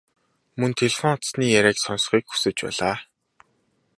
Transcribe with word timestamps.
Мөн 0.59 0.71
телефон 0.79 1.11
утасны 1.15 1.45
яриаг 1.59 1.77
сонсохыг 1.79 2.23
хүсэж 2.27 2.57
байлаа. 2.65 2.95